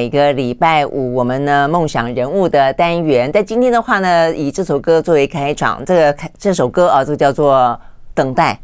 [0.00, 5.84] 每个礼拜五，我们呢梦想人物的单元，但今天的话呢，以这首歌作为开场。
[5.84, 7.54] 这个开这首歌啊，这个叫做
[8.14, 8.54] 《等待》。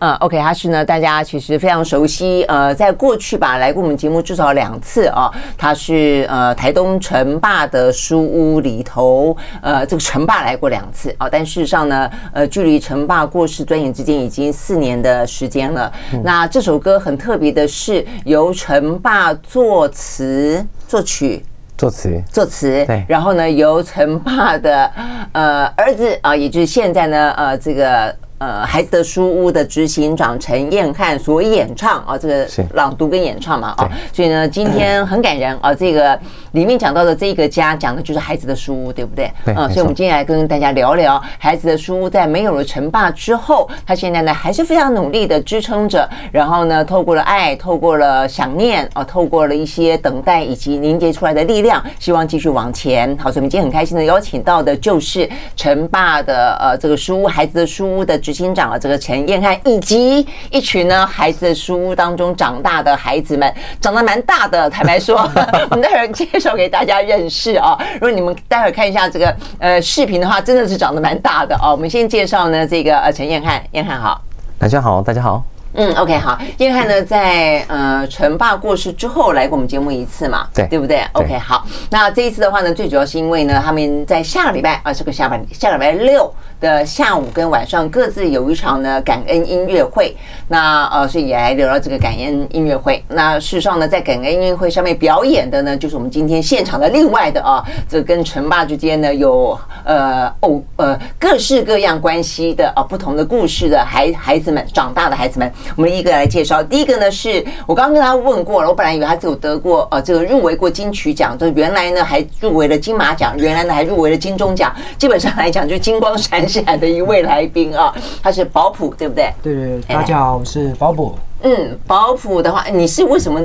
[0.00, 2.42] 嗯，OK，他是呢，大家其实非常熟悉。
[2.44, 5.30] 呃，在过去吧，来过我们节目至少两次啊。
[5.56, 11.28] 他是呃台东陈霸的书屋里头，呃，这个陈霸来过两次啊。
[11.30, 15.92] 但事实上呢，呃，距离陈霸过世转眼之间已经四年的时间了。
[16.12, 21.44] 嗯、那这首歌很特别的是，由陈霸作词、作曲、
[21.78, 23.04] 作词、作词，对。
[23.08, 24.90] 然后呢，由陈爸的
[25.32, 28.14] 呃儿子啊，也就是现在呢，呃，这个。
[28.42, 35.72] 呃，孩子的书屋的执行长陈彦汉所演唱啊，这个朗读跟演唱嘛啊，所以呢，今天 很感人啊。
[35.72, 36.18] 这个
[36.50, 39.30] 里面讲到的这个家，讲的就是孩子的书屋，对不对？
[39.46, 53.16] 嗯，所以我们今天来跟大家聊聊孩子的书屋，在没有了陈爸之后，他现在呢还是非常努力的支撑着，然后呢，透过了爱，透过了想念啊，透过了一些等待以及凝结出来的力量，希望继续往前。
[53.18, 64.70] 好，所以我们今天很开心的邀请到的就是陈爸的呃这个书屋，孩子的书屋的执行长啊，这个陈彦翰，以及一群呢孩子的书屋当中长大的孩子们，长得蛮大的。
[64.70, 65.18] 坦白说，
[65.70, 67.78] 我们待会儿介绍给大家认识啊。
[67.94, 71.70] 如果你们待会儿看一下这个呃视频的话，真的是长得蛮大的啊。
[71.70, 74.20] 我们先介绍呢这个呃陈彦翰，彦翰好，
[74.58, 75.51] 大家好，大家好。
[75.74, 76.38] 嗯，OK，好。
[76.58, 81.66] 叶翰呢，在呃陈爸过世之后来过我们节目一次嘛，对，对不对，？OK，好。
[81.88, 90.14] 那这一次的话呢，最主要是因为呢，他们在下个礼拜啊，这个下半下个礼拜六的下午跟晚上各自有一场呢感恩音乐会。
[90.48, 93.02] 那呃，所以也来聊聊这个感恩音乐会。
[93.08, 105.50] 那事实上呢，在感恩音乐会上面表演的呢，就是我们今天现场的另外的啊，这跟陈爸之间呢有呃偶呃各式各样关系的啊不同的故事的孩孩子们长大的孩子们。
[105.76, 119.32] 我们一个来介绍，第一个呢是我刚刚跟他问过了，我本来以为他只有得过呃这个入围过金曲奖，就原来呢还入围了金马奖，原来呢还入围了金钟奖，基本上来讲就金光闪闪的一位来宾啊，他是保普，对不对？
[119.42, 121.14] 对对对，大家好，我是保普。
[121.42, 123.40] 嗯，保普的话，你是为什么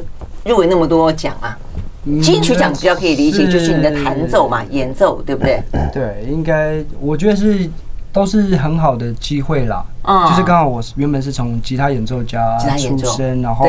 [0.46, 1.58] 入围那么多奖啊？
[2.22, 5.62] 金曲奖比较可以理解，就是你的弹奏嘛，演奏，对不对？
[5.94, 7.70] 对，应该我觉得是。
[8.18, 13.68] 都是很好的机会啦，嗯，就是刚好我原本是从吉他演奏家出身，然后。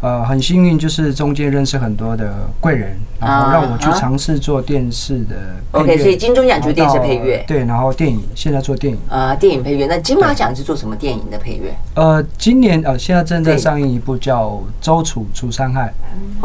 [0.00, 5.36] 呃，很幸运，就是中间认识很多的贵人，然后让我去尝试做电视的
[5.72, 5.92] 配乐。
[5.94, 9.86] OK，所以金钟奖就是电视配乐，对，然后电影现在做电影啊，电影配乐。
[9.86, 11.74] 那金马奖是做什么电影的配乐？
[11.94, 14.48] 呃，今年呃，现在正在上映一部叫
[14.80, 15.92] 《周楚除三害》。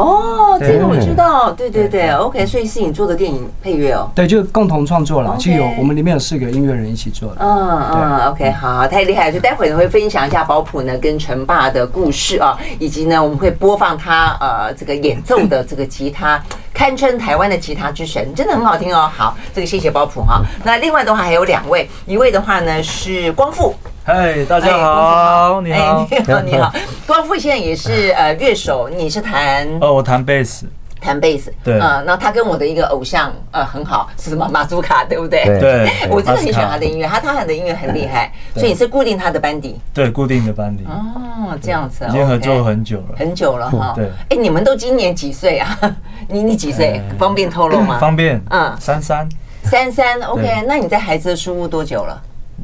[0.01, 4.11] 哦，这个我知道，对对对，OK，所以是你做的电影配乐哦。
[4.13, 7.37] 对，就共同创作了，就有我们里面有四个音乐人一起做的。
[7.39, 9.31] 嗯嗯，OK，好，太厉害了。
[9.31, 13.55] 就待会呢会分享一下保普呢跟陈爸的故事啊，以及呢我们会。
[13.55, 16.39] 播放他呃这个演奏的这个吉他，
[16.73, 19.09] 堪称台湾的吉他之神，真的很好听哦。
[19.15, 20.41] 好，这个谢谢包普哈。
[20.63, 23.73] 那另外的话还有两位，一位的话呢是光复，
[24.03, 26.73] 嗨，大家好，你好， 你好，你好。
[27.07, 29.67] 光复现在也是呃乐手，你是弹？
[29.79, 30.67] 哦，我弹贝斯。
[31.05, 34.49] 弹贝斯，对，嗯，那他跟我的一个偶像，呃，很好，是什么？
[34.51, 35.45] 马祖卡，对不对？
[35.59, 39.79] 对， 我真的很喜欢他的音乐，他他弹的音乐很厉害，所以你是固定他的班底？
[39.93, 40.83] 对，固定的班底。
[40.85, 43.93] 哦，这样子，已经合作很久了，很久了哈。
[43.95, 45.77] 对，哎，你们都今年几岁啊？
[46.27, 46.99] 你你几岁？
[47.19, 47.99] 方便透露吗？
[47.99, 49.29] 方便，嗯，三三，
[49.63, 50.65] 三三，OK。
[50.67, 52.19] 那你在孩子的书屋多久了？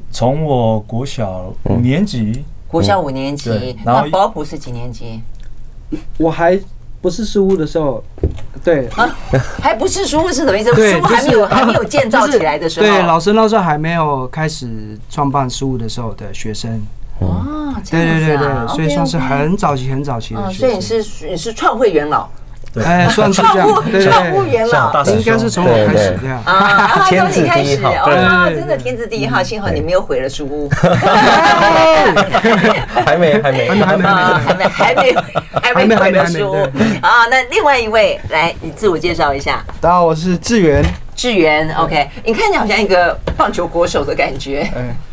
[0.09, 5.22] 从我国小五年级，国小五年级，那保普是几年级？
[6.18, 6.59] 我还。
[7.02, 8.03] 不是书屋的时候，
[8.64, 9.09] 对啊，
[9.62, 10.70] 还不是书屋是什么意思？
[10.70, 14.70] 书屋还没有还没有建造起来的时候，对，老师那时候还没有开始
[15.09, 16.82] 创办书屋的时候的学生。
[17.20, 20.59] 哦，对对对对，所以算是很早期很早期的学生。
[20.59, 22.28] 所以你是你是创会元老。
[22.79, 24.06] 哎，算是这样，对。
[24.06, 26.41] 创物元老，应该是从我开始这样。
[26.46, 30.70] 啊， 天字第一号，哦，真的天字第一号，幸好你没有毁了书屋，
[33.06, 35.14] 还没，还没，还没，还没， 还没，还没，
[35.62, 36.64] 还没毁了书屋。
[37.02, 37.26] 啊。
[37.29, 39.62] 那另外一位，来，你自我介绍一下。
[39.82, 40.82] 大家好，我是志源。
[41.16, 44.61] 志源，OK，你看起来好像一个棒球国手的感觉。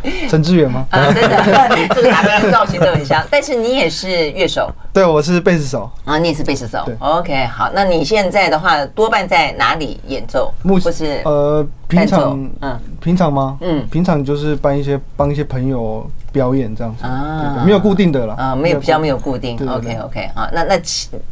[0.02, 0.86] 哎，陈志远吗？
[0.90, 3.24] 啊，真的， 这个打扮造型都很像。
[3.30, 4.70] 但是你也是乐手？
[4.92, 5.90] 对，我是贝斯手。
[6.04, 6.84] 啊，你也是贝斯手。
[6.98, 7.70] ，OK，好。
[7.74, 10.52] 那你现在的话，多半在哪里演奏？
[10.62, 13.56] 目前是呃，平常，嗯，平常吗？
[13.62, 19.56] 嗯，平常就是帮一些帮一些朋友表演这样子啊，没有固定的了啊，没有比较没有固定。
[19.66, 20.78] OK，OK，好，那那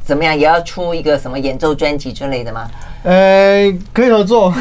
[0.03, 0.37] 怎么样？
[0.37, 2.69] 也要出一个什么演奏专辑之类的吗？
[3.03, 4.51] 呃，可以合作，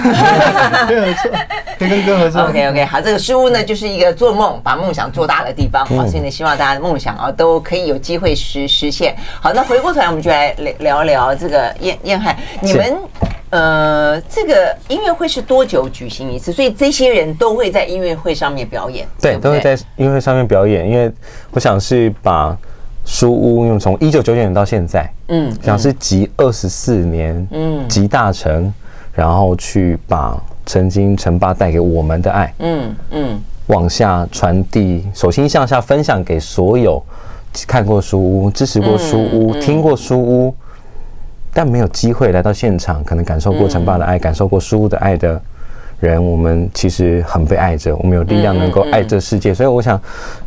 [0.85, 1.31] 可以合作，
[1.79, 2.41] 可以跟哥合作。
[2.43, 9.15] OK OK，好，这个书屋呢，就是一个做梦、把梦想做大的地方啊，所以呢，希望大家的梦想啊，都可以有机会实实现。
[9.39, 12.97] 好，那回过头来，我们就来聊聊这个燕燕海，你们
[13.55, 16.51] 呃，这个音乐会是多久举行一次？
[16.51, 21.11] 所以这些人都会在音乐会上面表演，对，都会在音乐会上面表演，因为
[21.51, 22.57] 我想是把。
[23.07, 28.73] 书屋，用从一九九九年到现在，嗯，想是集二十四年，嗯，集大成，
[29.13, 30.35] 然后去把
[30.65, 36.99] 曾经陈爸带给我们的爱，嗯嗯，往下传递，手心向下分享给所有
[37.67, 40.55] 看过书屋、支持过书屋、听过书屋，
[41.55, 45.41] 但没有机会来到现场，可能感受过陈爸的爱、感受过书屋的爱的
[45.99, 49.99] 人，我们其实很被爱着，我们有力量能够爱这世界，所以我想，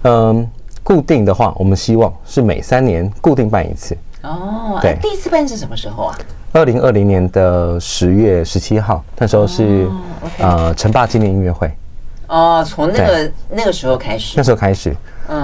[0.02, 0.46] 嗯。
[0.80, 3.94] 固定的话，我们希望是每三年固定办一次。
[4.22, 6.18] 哦，对，第一次办是什么时候啊？
[6.52, 9.86] 二零二零年的十月十七号，那时候是
[10.38, 11.70] 呃陈爸纪念音乐会。
[12.28, 14.34] 哦，从那个那个时候开始。
[14.36, 14.94] 那时候开始，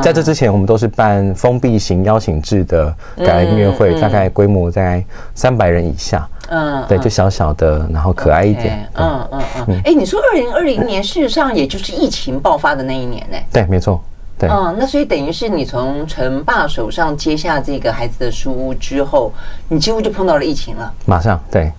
[0.03, 5.05] 在这之前，我们都是办封闭型邀请制的感恩音乐会，大概规模在
[5.35, 6.29] 三百人以下。
[6.49, 8.87] 嗯，对，就小小的，然后可爱一点。
[8.95, 9.81] 嗯嗯嗯。
[9.85, 13.39] 哎，你说二零二零年，事实上也就是疫情爆发的那一年呢？
[13.51, 14.03] 对，没错。
[14.37, 19.33] 对嗯，那所以等于是你从陈爸手上接下这个孩子的书屋之后，
[19.69, 20.93] 你几乎就碰到了疫情了。
[21.07, 21.73] 马上，对。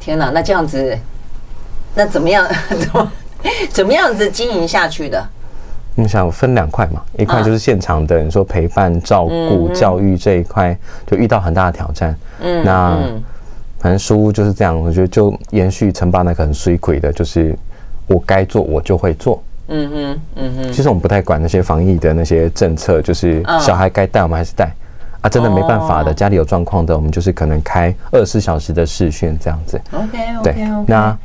[0.00, 0.98] 天哪，那这样子，
[1.94, 2.48] 那怎么样？
[2.68, 3.12] 怎 么
[3.70, 5.24] 怎么样子经营下去的？
[5.94, 10.76] 你想分两块嘛，一块就是现场的，你说陪伴、照顾、教育这一块，
[11.06, 12.16] 就遇到很大的挑战。
[12.40, 12.96] 嗯，那
[13.80, 17.56] 反正书屋就是这样，我觉得就延续陈爸那个很水鬼的，就是
[18.06, 19.42] 我该做我就会做。
[19.66, 24.72] 嗯哼，嗯哼，其实我们不太管那些防疫的那些政策，就是小孩该带我们还是带
[25.20, 29.80] 啊，真的没办法的，家里有状况的，我们就是可能开二十四小时的视讯这样子。
[29.92, 30.84] OK OK OK。
[30.86, 31.18] 那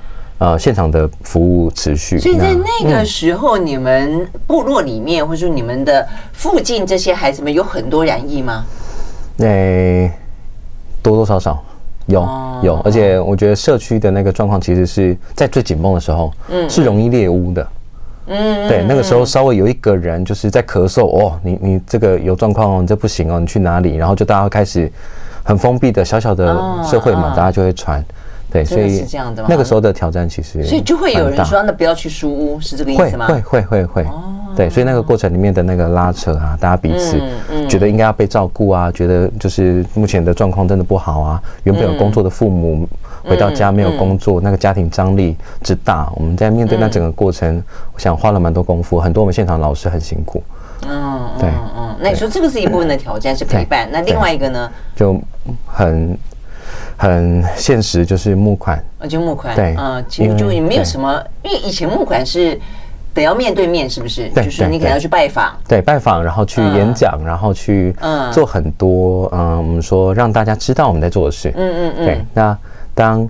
[0.43, 2.19] 呃，现场的服务持续。
[2.19, 8.65] 所以在那个时候，你们部落里面，或者说你们的附近这些孩子们有很多染疫吗？
[9.37, 10.11] 诶，
[11.01, 11.63] 多多少少
[12.07, 12.27] 有
[12.61, 17.67] 有，而且我觉得社区的那个状况，其实是在最紧绷的时候，嗯，是容易猎巫的。
[18.25, 23.95] 嗯，对，那个时候稍微有一个人就是在咳嗽哦，你你这个有状况哦，你这不行哦，你去哪里？
[23.95, 24.91] 然后就大家开始
[25.41, 26.53] 很封闭的小小的
[26.83, 28.03] 社会嘛，大家就会传，
[28.53, 29.43] 对，所以是这样的。
[29.49, 33.25] 那个时候的挑战其实，所以就会有人说，那不要去书屋，是这个意思吗？
[33.27, 34.09] 会会会会会，
[34.55, 37.19] 对，所以那个过程里面的那个拉扯啊，大家彼此
[37.67, 42.87] 觉得应该要被照顾啊，觉得就是目前的状况真的不好啊，原本有工作的父母。
[43.25, 47.63] 回到家没有工作，那个家庭张力之大，我们在面对那整个过程，
[47.93, 50.43] 我想花了蛮多功夫，很多我们现场老师很辛苦。
[50.85, 51.47] 嗯，对，
[51.77, 54.69] 嗯，那你说这个是一部分的挑战是陪伴，那另外一个呢？
[54.93, 55.17] 就
[55.65, 56.17] 很
[56.97, 58.83] 很现实，就是募款。
[59.09, 59.55] 就募款。
[59.55, 62.59] 对，啊，其实就也没有什么，因为以前募款是
[63.13, 64.29] 得要面对面，是不是？
[64.29, 65.53] 就是你可能要去拜访。
[65.67, 67.95] 对，拜访，然后去演讲，然后去
[68.31, 71.51] 做很多，嗯，我们说让大家知道我们在做的事。
[71.55, 72.05] 嗯嗯嗯。
[72.05, 72.57] 对，那。
[72.95, 73.27] 当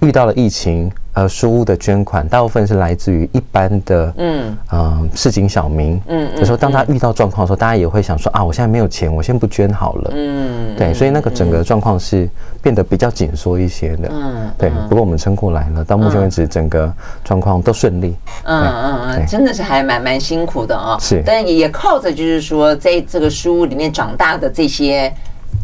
[0.00, 12.28] 遇到了疫情，呃，书屋的捐款大部分是来自于一般的，嗯，呃，市井小民，嗯，有时候当他遇到状况的时候，大家也会想说啊，我现在没有钱，我先不捐好了，嗯，对，所以那个整个状况是
[12.60, 14.70] 变得比较紧缩一些的，嗯，对。
[14.90, 16.92] 不过我们撑过来了，到目前为止，整个
[17.24, 25.10] 状况都顺利，嗯嗯嗯，真的是还蛮蛮辛苦的啊，是，但也也靠着就是说，在这个书屋里面长大的这些。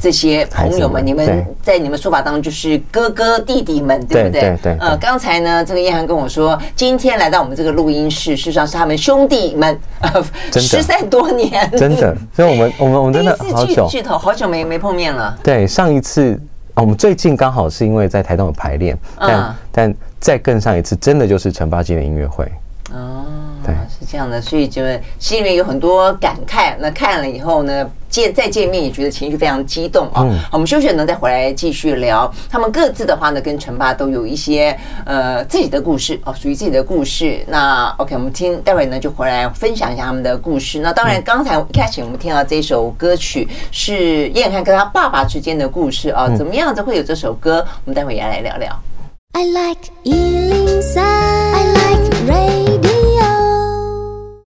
[0.02, 4.40] 这些朋友们，你们在你们说法当中就是哥哥弟弟们，对不对？
[4.40, 4.76] 对对。
[4.80, 10.10] 呃，刚才呢，这个叶涵跟我说，今天来到我们这个录音室，事实上是他们兄弟们， 呃，
[10.60, 12.16] 失散多年，真的。
[12.34, 15.38] 所以我们我们我们真的 好久好久没没碰面了。
[15.40, 16.36] 对，上一次
[16.74, 22.44] 我们最近刚好是因为在台东有排练，但但再更上一次，真的就是陈爸纪念音乐会。
[22.92, 23.24] 哦，
[23.64, 24.82] 对，是这样的，所以就
[25.18, 26.74] 心里面有很多感慨。
[26.78, 30.22] 那看了以后呢，见再见面也觉得情绪非常激动啊。
[30.22, 32.32] 好，我们休息呢，再回来继续聊。
[32.50, 37.44] 他们各自的话呢，跟陈爸都有一些呃自己的故事哦，属于自己的故事。
[37.48, 40.80] 那 OK，我们听，待会呢就回来分享一下他们的故事。
[40.80, 47.64] 那当然，刚才一开始我们听到这首歌曲是燕汉跟他爸爸之间的故事啊，怎么样子会有这首歌？
[47.84, 48.76] 我们待会也来聊聊。
[49.34, 53.01] I like 103, I like radio.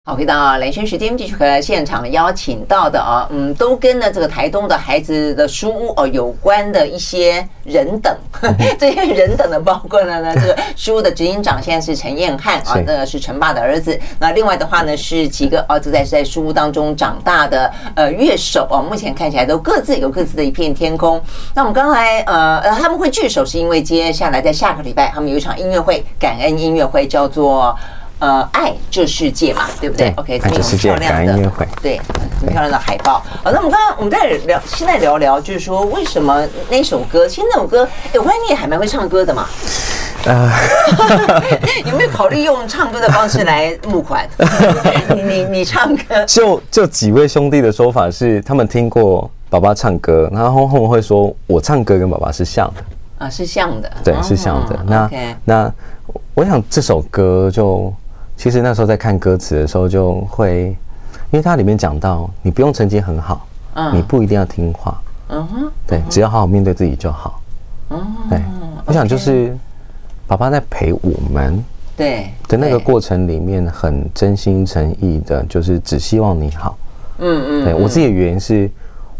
[0.06, 8.14] 好，回到蓝轩时间，继续和现场邀请到的啊，嗯，都跟呢这个台东的孩子的书屋哦有关的一些人等，
[8.78, 13.98] 这些人等的包括了呢，这个书屋的执行长现在是陈彦翰啊，这个是陈爸的儿子。
[14.18, 21.18] 那另外的话呢，是几个哦，就在在书屋当中长大的呃乐手哦，目前看起来都各自有各自的一片天空。
[21.54, 27.74] 那我们刚才呃呃他们会聚首，是因为接下来在下个礼拜他们有一场音乐会，感恩音乐会，叫做。
[28.20, 31.50] 呃，爱这世界嘛，对不对，对？OK，这是很漂亮的，
[31.82, 32.00] 对，
[32.40, 33.22] 很漂亮的海报。
[33.42, 37.28] 好，那我们刚刚我们在聊，现在聊聊，就是说为什么那首歌？
[37.28, 39.46] 其实那首歌，哎，我发现你也还蛮会唱歌的嘛。
[40.24, 40.50] 呃，
[41.84, 44.26] 有没有考虑用唱歌的方式来 募款？
[45.14, 46.24] 你你你唱歌？
[46.24, 52.82] 就就几位兄弟的说法是，他们听过爸爸唱歌，然后后面会说我唱歌跟爸爸是像的
[53.18, 54.78] 啊，是像的，对，是像的。
[54.86, 55.70] 那 Okay 那
[56.32, 57.92] 我想这首歌就。
[58.36, 60.76] 其实那时候在看歌词的时候，就会，
[61.30, 67.40] 因为它里面讲到，你不用成绩很好，嗯，你不一定要听话，嗯哼，对，只要好好面对自己就好，
[67.90, 68.40] 嗯，对，
[68.84, 69.56] 我想就是，
[70.26, 71.64] 爸爸在陪我们，
[71.96, 76.76] 对，的那个过程里面，很真心诚意的，就是只希望你好，
[77.18, 78.70] 嗯嗯，对我自己的原因是，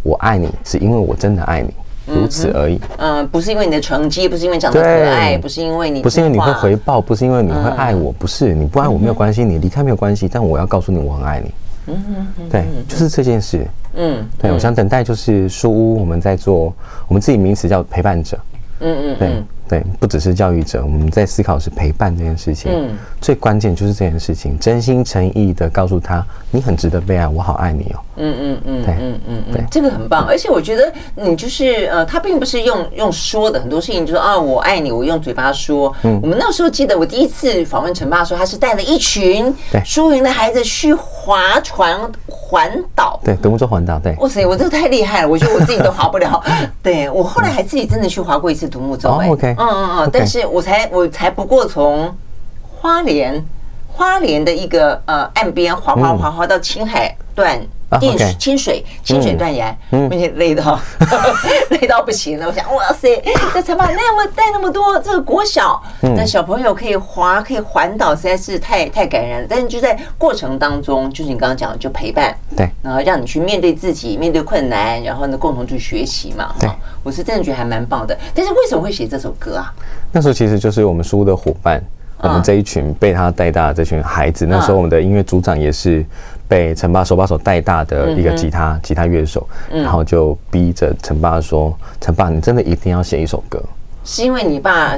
[0.03, 1.73] 我爱你，是因为我真的爱你。
[2.07, 2.81] 如此而已。
[2.99, 11.51] 嗯，不是因为你的成绩，不是因为长得可爱，不是因为你，不是因为你会回报，不是因为你会爱我，不是你不爱我没有关系，你离开没有关系，但我要告诉你我很爱你。
[11.87, 13.67] 嗯嗯，对，就是这件事。
[13.95, 16.73] 嗯，对，我想等待就是书屋，我们在做，
[17.07, 18.39] 我们自己名词叫陪伴者。
[18.81, 19.43] 嗯嗯，对。
[19.69, 22.71] 对，不只是教育者，我们在思考是陪伴这件事情。
[22.73, 22.91] 嗯，
[23.21, 28.01] 最关键就是这件事情，真心诚意的告诉他，你很值得被爱，我好爱你哦。
[28.17, 30.27] 嗯嗯嗯，对，嗯嗯嗯，这个很棒。
[30.29, 35.93] 而且我觉得你就是呃，他并不是用用说的很多事情，就是啊，我爱你，我用嘴巴说。
[36.03, 39.53] 嗯，我们那时候记得我第一次访问陈爸的时候，他是带了一群
[39.85, 43.19] 输赢的孩子去划船环岛。
[43.25, 43.99] 对，独木舟环岛。
[43.99, 46.41] 对，哇塞，我这个太厉害了，我觉得我自己都划不了。
[46.83, 49.09] 对，我后来还自己真的去划过一次独木舟。
[49.09, 49.54] 哦，OK。
[49.59, 52.15] 嗯嗯嗯，但是我才我才不过从
[52.63, 53.45] 花莲
[53.89, 57.61] 花莲的一个呃岸边滑滑滑滑到青海断
[57.99, 60.79] 电清水清水断崖，并且累到
[61.71, 62.47] 累到不行了。
[62.47, 63.23] 我想，哇塞，
[63.53, 69.47] 这陈爸那么带那么多这个国小那小朋友可以滑可以环岛，实在是太太感人了。
[69.49, 76.55] 但是就在过程当中，就是你刚刚讲的，就陪伴，对，然后让你去面对自己，面对困难，然后呢共同去学习嘛。
[76.59, 76.71] 对，
[77.03, 78.17] 我是真的觉得还蛮棒的。
[78.35, 79.73] 但是为什么会写这首歌啊？
[80.13, 81.83] 那时候其实就是我们书屋的伙伴。
[82.19, 86.03] 我们这一群被他带大的这群孩子，那时候我们的音乐组长也是
[86.49, 93.63] 被陈爸手把手带大的一个吉他吉他乐手，然后就逼着陈爸说：“陈爸，你真的一定要写一首歌。”
[94.05, 94.97] 是因为你爸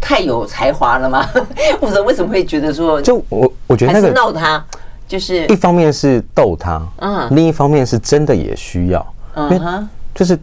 [0.00, 1.28] 太有才华了吗？
[1.80, 3.00] 或者为什么会觉得说？
[3.00, 4.64] 就我我觉得那个闹他，
[5.06, 10.38] 就是一方面是逗他，嗯，另一方面是真的也需要，嗯哼，就是。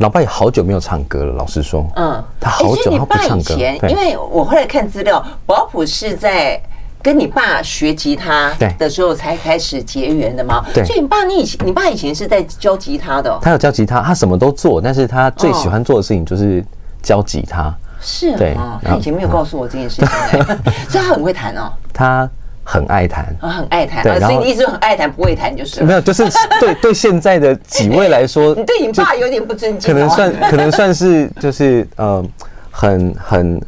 [0.00, 3.56] 老爸也好久没有唱歌了，老实说，嗯，他好久他不唱歌。
[3.88, 6.62] 因为我后来看资料，保普是在
[7.02, 10.64] 跟你爸学吉他的时候才开始结缘的吗。
[10.74, 16.64] 对，所以你爸你以前你爸以前是在教吉他的，他有教吉他，他什么都做，但是他最喜欢做的事情就是
[17.02, 17.74] 教吉他。
[18.00, 20.08] 是啊，他以前没有告诉我这件事情，
[20.88, 21.72] 所以他很会弹哦。
[21.92, 22.28] 他。
[22.70, 26.22] 很爱弹啊，很爱弹，对，所以你一直很爱弹，不会弹就是没有，就是
[26.60, 32.22] 对对现在的几位来说， 你对你爸有点不尊敬，可能算可能算是就是呃，
[32.70, 33.62] 很很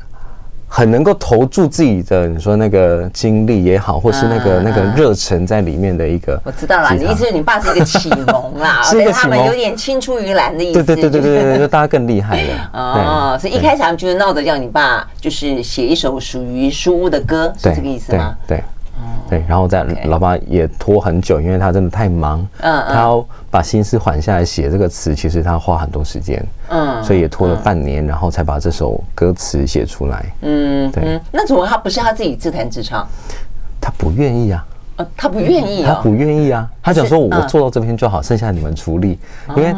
[0.73, 12.71] 很能够投注自己的你说那个精力也好，或是那个那个热忱在里面的一个，我知道了，你意思是你爸是一个启蒙啦， 是一个启蒙，有点青出于蓝的意思，对对对对对对，就大家更厉害了。
[12.73, 18.37] 哦，所以一开始他们就是闹着要你爸就是写一首属于书屋的歌，是这个意思吗？
[18.47, 18.57] 对。
[18.57, 18.65] 对，
[19.49, 33.07] 然后在老爸也拖很久，因为他真的太忙，嗯，他要把心思缓下来写这个词，其实他花很多时间，嗯，所以也拖了半年，然后才把这首歌词写出来，嗯，对，那怎么他不是他自己自弹自唱？
[33.81, 34.67] 他不愿意啊，
[35.17, 39.19] 他不愿意，他不愿意啊，他想说我做到这边就好，剩下你们处理，
[39.57, 39.75] 因为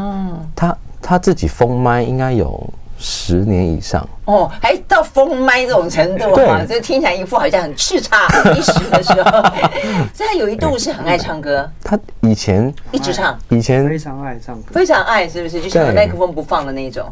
[0.55, 2.73] 他他自己封麦应该有。
[3.03, 6.65] 十年以上哦，还到封麦这种程度啊！
[6.67, 8.17] 这听起来一副好像很叱咤
[8.57, 9.43] 一时的时候。
[10.15, 11.69] 所以他有一度是很爱唱歌。
[11.83, 15.61] 他以前一直唱，以前非常爱唱歌，非常爱，是不是？
[15.61, 17.05] 就像麦克风不放的那种。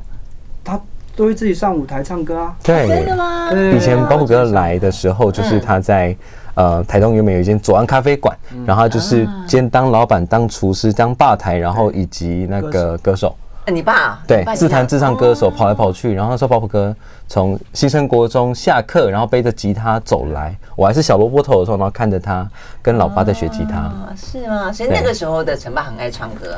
[0.62, 0.80] 他
[1.16, 2.54] 都会自己上舞台唱歌啊？
[2.62, 3.50] 对，真的吗？
[3.76, 6.16] 以前保卜哥来的时候，就是他在
[6.54, 13.34] 呃台东原本有一间左岸咖啡馆，然后就是兼当老板、当厨师、当吧台，然后以及那个歌手。
[13.66, 16.94] 你爸对，自弹自唱歌手跑来跑去，然后那时候保卜哥
[17.28, 22.48] 从新生国中下课，然后背着吉他走来，我还是小萝卜头的时候，然后看着他
[22.82, 24.72] 跟老爸在学吉他，是吗？
[24.72, 26.56] 所以那个时候的陈爸很爱唱歌，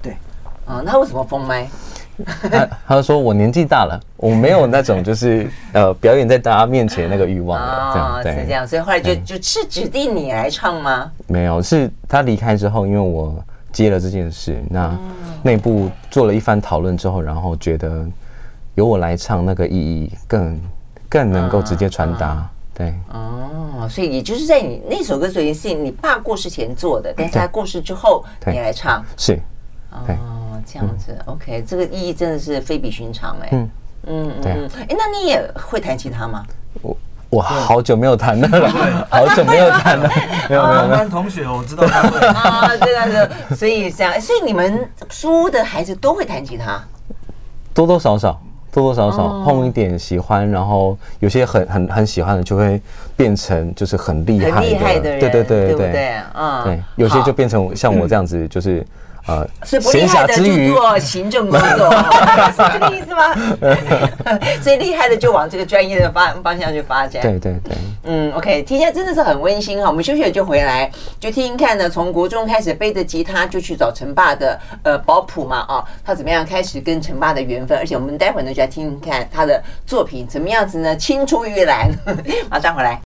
[0.00, 0.12] 对，
[0.66, 1.68] 啊，那为什么封麦？
[2.42, 7.90] 他他就说我年纪大了，我没有那种就是 呃表演在大家面前那个欲望了，
[8.22, 11.10] 这样是这样，所以后来就就是指定你来唱吗？
[11.26, 13.34] 没有，是他离开之后，因为我。
[13.72, 14.96] 接了这件事，那
[15.42, 18.06] 内部做了一番讨论之后，然后觉得
[18.74, 20.60] 由我来唱那个意义更
[21.08, 22.48] 更能够直接传达。
[22.74, 29.40] 对，哦，所以也就是在你那首歌，所以是你爸过世前做的，但是他过世之后你来唱，是，
[29.90, 33.70] 哦，这样子，OK，这个意义真的是非比寻常，哎，嗯。
[34.04, 36.44] 嗯嗯，哎，那你也会弹吉他吗？
[36.82, 36.96] 我。
[37.32, 38.46] 我好久没有弹了，
[39.08, 40.06] 好久没有弹了。
[40.50, 46.78] 没有没有，班同学我知道他会 啊，对对对，所以这样，所以你们书屋的孩子都会弹吉他，
[47.72, 48.38] 多多少少，
[48.70, 52.78] 多多少少碰一点喜欢，然后有些很很很喜欢的，就会
[53.16, 58.86] 变成就是很厉害的，厉害的人，对对对对对，嗯，对，有些就变成像我这样子，就是。
[59.26, 61.90] 呃，所以不厉害的就做行政工作，
[62.50, 63.34] 是这个意思吗？
[64.60, 67.22] 所以厉害的就往这个专业的方方向去发展。
[67.22, 67.72] 对对对，
[68.04, 69.88] 嗯，OK，听起来真的是很温馨哈。
[69.88, 71.88] 我们休息了就回来，就听听看呢。
[71.88, 77.78] 从国中开始背着吉他就去找陈爸的呃保谱嘛啊，他怎么样开始跟陈爸的缘分？
[77.78, 80.96] 而且我们待会呢就来听听看他的作品怎么样子呢？
[80.96, 81.90] 青出于蓝，
[82.50, 83.00] 马上回来。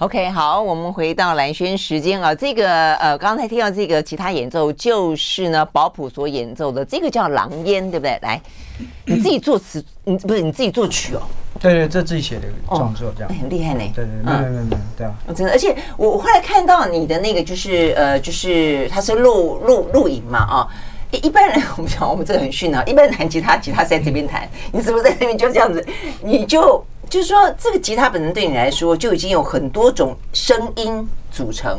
[0.00, 8.18] OK，好，我们回到蓝轩时间啊，这个呃，刚才听到这个吉他演奏就是呢，保普所演奏的，这个叫《狼烟》，对不对？
[8.20, 8.40] 来，
[9.06, 11.22] 你自己作词，你不是你自己作曲哦？
[11.60, 13.84] 对对，这自己写的创作，这样很厉害呢。
[13.94, 25.84] 对对，没有没有没有，对啊，真的，而且我后来看到你的那个，就是呃，就是它是录录录影嘛，啊，一一般人我们讲我们这个很逊啊，一般人弹吉他，吉他在这边弹，你是不是在那边就这样子，
[26.22, 26.84] 你就。
[27.10, 31.78] 就是说，这个吉他本身对你来说就已经有很多种声音组成，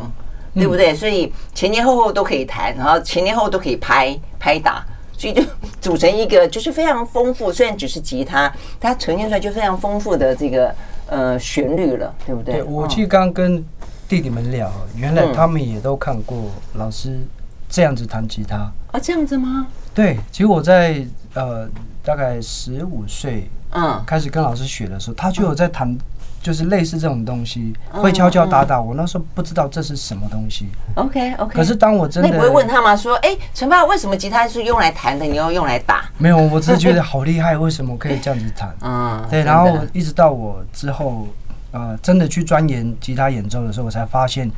[0.54, 0.94] 对不对？
[0.94, 4.86] 所以前前后后都可以弹，然后前前后后都可以拍拍打，
[5.18, 5.44] 所以就
[5.82, 7.52] 组成一个就是非常丰富。
[7.52, 10.74] 虽然只是吉他，它呈现出来就非常丰富的这个
[11.08, 12.56] 呃旋律了，对不对？
[12.56, 13.66] 对，我其实刚跟
[14.08, 16.38] 弟弟们聊，原来他们也都看过
[16.76, 17.20] 老师
[17.68, 19.68] 这样子弹吉他啊，这样子吗？
[19.94, 21.68] 对，其实我在呃
[22.04, 23.50] 大概十五岁。
[23.78, 25.98] 嗯，开始跟老师学的时候，他就有在弹，
[26.42, 28.82] 就是类似这种东西，会敲敲打打。
[28.82, 30.70] 我那时候不知道这是什么东西。
[30.96, 31.54] OK OK。
[31.54, 32.96] 可是当我真的，你不会问他吗？
[32.96, 35.26] 说，哎，陈爸，为什么吉他是用来弹的？
[35.26, 36.10] 你要用来打？
[36.18, 38.74] 没有，我只是觉得好厉害，为什么可以这样子弹？
[38.80, 39.44] 嗯， 对。
[39.44, 41.28] 然后一直到我之后，
[41.72, 44.50] 呃，真的去钻研吉他演奏的时候，我才发现，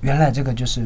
[0.00, 0.84] 原来这个就是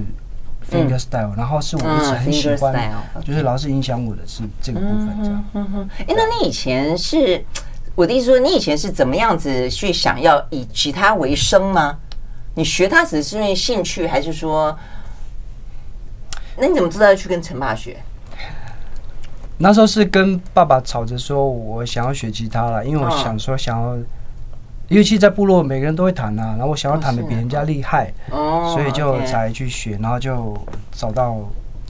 [0.71, 1.35] finger style。
[1.37, 2.93] 然后是我一直很喜欢，
[3.25, 5.45] 就是老是影响我的是这个部分这样。
[5.55, 5.91] 嗯哼。
[6.01, 7.45] 哎，那你以前是？
[7.95, 11.99] 我的意思说，你以前是怎么样子去想要以吉他为生吗？
[12.55, 14.75] 你学它只是因为兴趣，还是说，
[16.57, 17.99] 那你怎么知道要去跟陈爸学？
[19.59, 23.99] 那时候是跟爸爸吵着说，我想要学吉他了，因为我想说想要，
[24.93, 30.57] 尤其在部落每个人都会弹啊，然后我想要弹的比人家厉害，所以就才去学，然后就
[30.93, 31.39] 找到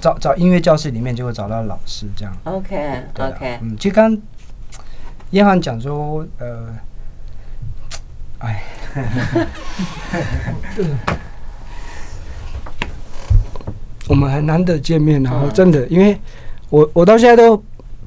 [0.00, 2.32] 找找音乐教室里面就会找到老师这样。
[2.44, 4.16] OK OK，嗯，就刚。
[5.32, 6.66] 燕翰讲说，呃，
[8.40, 8.62] 哎，
[14.08, 16.20] 我们很难得见面，然后真的，因为
[16.68, 17.56] 我我到现在都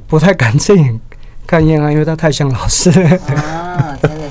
[0.06, 1.00] 不太敢 正眼
[1.48, 3.10] 看燕翰，因为他太像老师了。
[3.34, 4.25] 啊，真的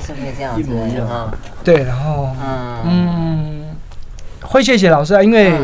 [0.63, 1.33] 是会这样？
[1.63, 2.29] 对，然后
[2.85, 3.75] 嗯，
[4.41, 5.57] 会谢谢老师啊，因为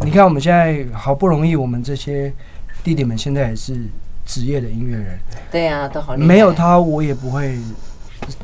[0.00, 2.32] 你看我们现在好不容易，我们这些
[2.82, 3.78] 弟弟们现在也是。
[4.28, 5.18] 职业的音乐人，
[5.50, 6.14] 对啊，都好。
[6.14, 7.58] 没有他，我也不会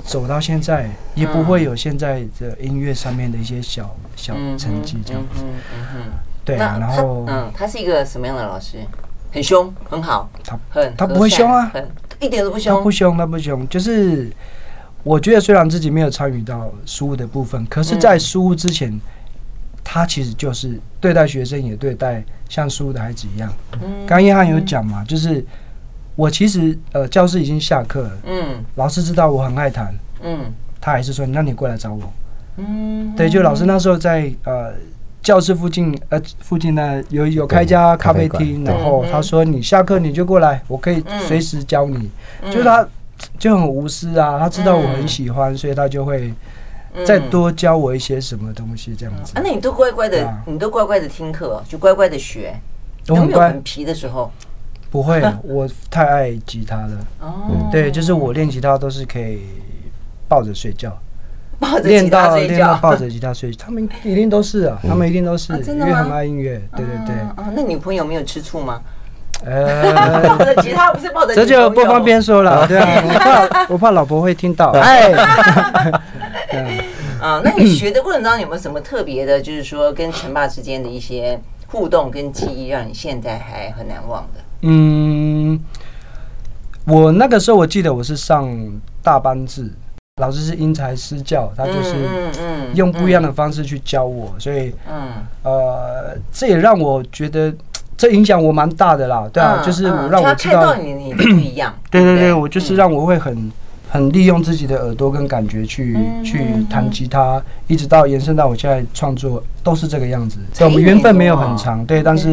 [0.03, 5.43] 走到现在，也不会有现在的音乐上面的一些小小成绩这样子。
[5.43, 5.53] 嗯
[5.95, 6.01] 嗯
[6.43, 8.79] 对啊，然后嗯，他是一个什么样的老师？
[9.31, 10.27] 很凶，很好。
[10.43, 11.71] 他很，他不会凶啊，
[12.19, 12.75] 一点都不凶。
[12.75, 13.69] 他不凶，他不凶。
[13.69, 14.33] 就是
[15.05, 18.99] 我觉得，虽然自己没有参与到书屋的部分，可是，在书屋之前，
[19.85, 23.53] 他其实就是对待学生，也对待像书屋的孩子一样。
[23.81, 25.45] 刚刚燕翰有讲嘛，就是。
[26.17, 28.11] 我其实呃，教室已经下课了。
[28.25, 29.93] 嗯，老师知道我很爱谈。
[30.23, 30.45] 嗯，
[30.81, 32.01] 他还是说：“那你过来找我。”
[32.57, 34.73] 嗯，对，就老师那时候在呃
[35.21, 42.09] 教室附近呃附近呢有有开家咖啡厅，然后他说：“你下课你就过来，我可以随时教你。”
[42.47, 42.87] 就是他
[43.39, 46.33] 就很无私啊，他知道我很喜欢，所以他就会
[47.05, 49.33] 再多教我一些什么东西这样子。
[49.37, 52.55] 啊，那你都乖乖的，你都乖乖的听课，就乖乖的学。
[53.07, 54.31] 有没有很皮的时候？
[54.91, 56.99] 不会， 我太爱吉他了。
[57.21, 59.41] 哦，对，就是我练吉他都是可以
[60.29, 60.97] 抱着睡觉。
[61.83, 66.61] 练到练到抱着吉他睡，他们一定都是啊，他们一定都是，因为很爱音乐。
[66.77, 67.17] 对对对。
[67.17, 68.81] 啊，那女朋友没有吃醋吗？
[69.51, 72.67] 呃，抱着吉他不是抱着，这就不方便说了。
[72.67, 74.71] 对啊，我怕我怕老婆会听到。
[74.71, 75.13] 哎。
[77.21, 84.41] 啊，那你学的过程当中有没有什么特别的，就是说跟陈爸之间的一些互动跟记忆，让你现在还很难忘的？
[84.61, 85.59] 嗯，
[86.87, 88.55] 我那个时候我记得我是上
[89.03, 89.71] 大班制。
[90.21, 91.95] 老师是因材施教，他就是
[92.75, 95.11] 用不一样的方式去教我，所以嗯，
[95.43, 97.53] 呃，这也让我觉得
[97.97, 103.51] 这影响我蛮大的啦，对啊，就是我让我知道你你不一样，对对对，我就是让我会很
[103.89, 110.39] 很利用自己的耳朵跟感觉去去弹吉他，一直到延伸到我现在创作都是这个样子。
[110.61, 112.31] 我们缘分没有很长，对，但是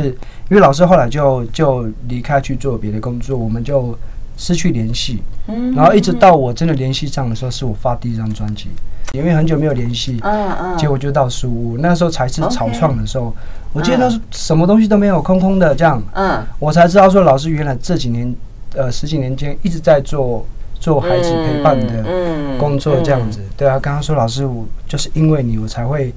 [0.50, 3.98] 因为老师后来就就离开去做别的工作，我们就。
[4.38, 5.22] 失去联系，
[5.76, 8.70] 然后一直到我真的联系上的时候，是我发第一张专辑，
[9.14, 10.78] 因为很久没有联系，嗯嗯。
[10.78, 13.34] 结果就到书屋，那时候才是草创的时候，
[13.74, 16.42] 我记得那时什么东西都没有，空空的这样，嗯。
[16.60, 18.34] 我才知道说老师原来这几年，
[18.76, 20.46] 呃十几年间一直在做
[20.80, 22.04] 做孩子陪伴的
[22.58, 26.14] 工作这样子，对啊，刚刚说老师，我就是因为你，我才会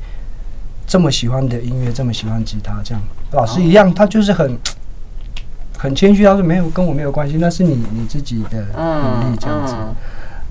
[0.87, 3.03] 这么喜欢的音乐，这么喜欢吉他这样，
[3.33, 4.57] 老师一样，他就是很。
[5.77, 9.75] 很谦虚，他说没有跟我没有关系，那是你你自己的努力这样子，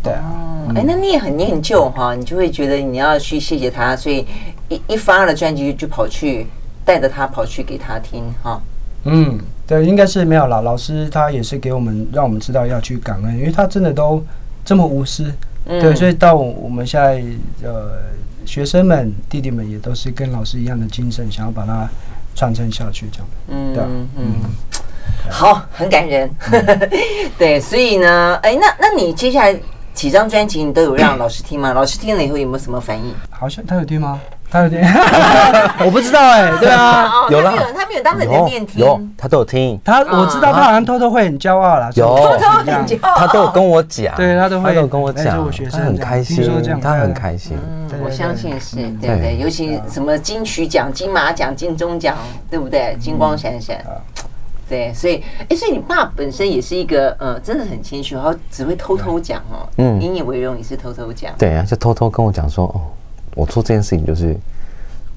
[0.04, 0.32] 对啊。
[0.76, 4.26] 哎，那你也很念旧哈，你就会觉得你要去谢谢他，所以
[4.70, 6.46] 一一发了专辑就跑去
[6.86, 8.62] 带着他跑去给他听哈。
[9.06, 10.62] 嗯，对，应该是没有啦。
[10.62, 14.24] 老师他也是给我们让我们知道要去感恩，因为他真的都
[14.64, 15.32] 这么无私，
[15.66, 17.24] 对，所以到我们现在
[17.64, 17.92] 呃
[18.46, 21.90] 学生们弟弟们也都是跟老师一样的精神，想要把它
[22.36, 23.28] 传承下去这样。
[23.50, 23.84] 嗯，对，
[24.18, 24.36] 嗯。
[25.30, 26.30] 好，很感人，
[27.38, 29.54] 对，所以呢，哎，那那你接下来
[29.94, 31.72] 几张专辑你都有让老师听吗？
[31.76, 33.14] 老师听了以后有没有什么反应？
[33.30, 34.20] 好像他有听吗？
[34.52, 34.80] 他有听，
[35.84, 44.76] 我不知道哎， 对啊，有了，他没有当着你的面听，有，他都有听，他我知道他好像偷偷会很骄傲啦，有，偷偷很骄傲，他都有跟我讲，对他都会。
[44.88, 45.26] 跟我讲，
[45.72, 46.38] 他很开心，
[46.80, 47.58] 他很开心，
[48.04, 52.16] 我相信是对对，尤其什么金曲奖、金马奖、金钟奖，
[52.52, 52.96] 对不对？
[53.02, 53.84] 金光闪闪。
[54.74, 62.82] 对，所以，哎，所以你爸本身也是一个，呃，真的很谦虚，然后只会偷偷讲哦，嗯，引以为荣也是偷偷讲，对啊，就偷偷跟我讲说，哦，
[63.36, 64.36] 我做这件事情就是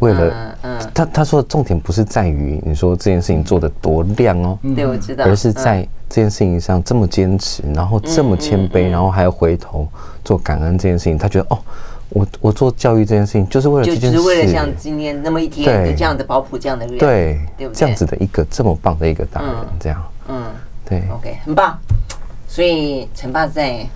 [0.01, 9.89] 为了，嗯，他他说的重点不是在于你说这件事情做的多亮哦，对，我知道，而是在这件事情上这么坚持，然后这么谦卑，然后还要回头
[10.23, 11.59] 做感恩这件事情，他觉得哦。
[12.11, 17.79] 我我做教育这件事情，就是为了这件事，就是为了像今天那么一天有这样的保普这样的人，对，对不对？
[17.79, 20.45] 这样子的一个这么棒的一个大人，这样，嗯，
[20.89, 21.79] 对，OK，很棒。
[22.49, 23.87] 所以陈爸在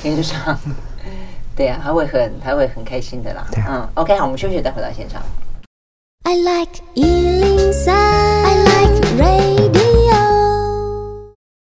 [0.00, 0.58] 天就上，
[1.56, 3.46] 对啊，他会很他会很开心的啦。
[3.68, 5.20] 嗯，OK，好，我们休息再回到现场。
[6.22, 9.47] I like 103, I like radio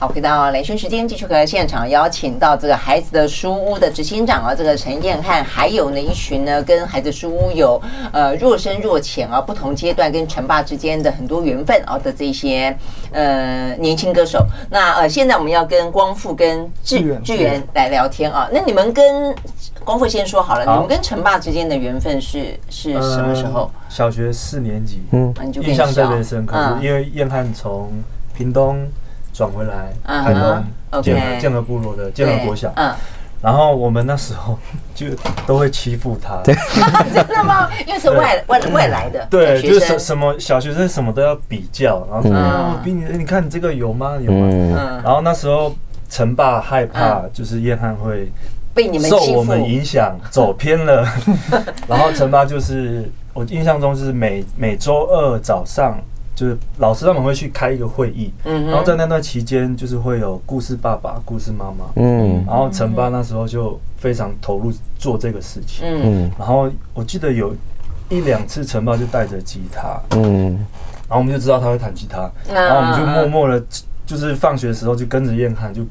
[0.02, 7.78] 好，回到雷军时间，继续和现场邀请到这个孩子的书屋的执行长啊，这个陈彦翰，还有呢一群呢跟孩子书屋有
[8.14, 12.74] 呃若深若浅啊不同阶段跟陈爸之间的很多缘分啊的这些
[13.12, 14.48] 呃年轻歌手。
[14.72, 18.48] 那呃现在我们要跟光复跟志志源来聊天啊。
[18.54, 19.36] 那你们跟
[19.84, 23.64] 光复先说好了，好你们跟陈爸之间的缘分是是什么时候？
[23.64, 27.92] 呃、小学四年级，嗯，印象特别深刻，嗯、因为彦翰从
[28.34, 28.90] 屏东。
[29.40, 32.94] 转回来，台东建和建和部落的建和国小，嗯，
[33.42, 34.60] 然后我们那时候
[34.94, 35.06] 就
[35.48, 37.70] 都会欺负他， 真的吗？
[37.88, 44.18] 因为是外外外来的，对，就是什什么小学生什么都要比较，然后说比你，你看你这个有吗？
[44.20, 45.02] 有吗？
[45.06, 45.74] 然后那时候
[46.10, 48.30] 陈爸害怕，就是彦翰会
[48.74, 51.08] 被你们受我们影响走偏了，
[51.88, 55.98] 然后陈爸就是我印象中是每每周二早上。
[56.40, 67.54] 就是老师他们会去开一个会议，嗯，然后在那段期间，就是会有故事爸爸、故事妈妈，嗯，然后陈爸那时候就非常投入做这个事情，嗯，然后我记得有
[68.08, 70.54] 一两次陈爸就带着吉他，嗯，
[71.10, 73.62] 然后我们就知道他会弹吉他，然后我们就默默的，
[74.06, 75.84] 就是放学的时候就跟着彦翰就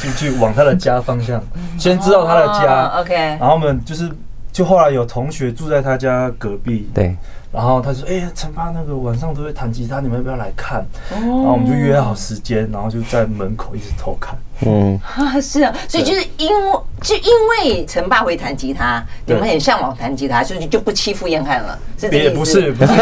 [0.00, 1.40] 就 去往他的家方向，
[1.78, 4.10] 先知道他的家，OK，然后我们就是
[4.50, 7.16] 就后来有同学住在他家隔壁，对。
[7.52, 10.80] 然后他说：“哎、欸，陈爸那个晚上都会弹吉他，你们要不要来看？”
[11.12, 14.36] 哦、然后我们就约好时间，然后就在门口一直偷看。
[14.66, 21.78] 嗯，啊，是啊，所以就是因为就因为陈爸会弹吉他，你们很向往弹吉他，所以就不欺负燕翰了。
[21.98, 22.28] 是这个意思？
[22.28, 22.92] 也不是， 不是，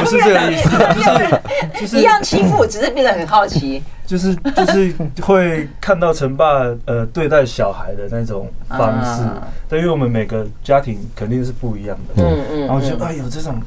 [0.00, 1.40] 不是这个意思，就是
[1.80, 3.82] 就是一样欺负，只是变得很好奇。
[4.06, 9.22] 就是就是会看到陈爸呃对待小孩的那种方式，
[9.66, 12.22] 对，因为我们每个家庭肯定是不一样的。
[12.22, 13.58] 嗯嗯，然后就哎呦这种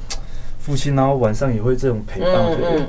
[0.59, 2.83] 父亲，然后晚上也会这种陪伴，所以